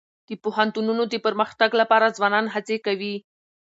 د 0.27 0.29
پوهنتونونو 0.43 1.03
د 1.07 1.15
پرمختګ 1.25 1.69
لپاره 1.81 2.13
ځوانان 2.17 2.45
هڅي 2.53 2.77
کوي. 2.85 3.15